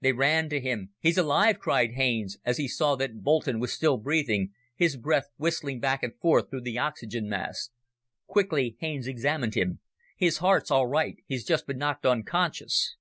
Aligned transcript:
They 0.00 0.14
ran 0.14 0.48
to 0.48 0.62
him. 0.62 0.94
"He's 0.98 1.18
alive!" 1.18 1.58
cried 1.58 1.90
Haines, 1.90 2.38
as 2.42 2.56
he 2.56 2.66
saw 2.66 2.94
that 2.96 3.20
Boulton 3.22 3.60
was 3.60 3.70
still 3.70 3.98
breathing, 3.98 4.54
his 4.74 4.96
breath 4.96 5.28
whistling 5.36 5.78
back 5.78 6.02
and 6.02 6.16
forth 6.20 6.48
through 6.48 6.62
the 6.62 6.78
oxygen 6.78 7.28
mask. 7.28 7.72
Quickly 8.26 8.78
Haines 8.80 9.06
examined 9.06 9.54
him. 9.54 9.80
"His 10.16 10.38
heart's 10.38 10.70
all 10.70 10.86
right. 10.86 11.16
He's 11.26 11.44
just 11.44 11.66
been 11.66 11.76
knocked 11.76 12.06
unconscious." 12.06 12.96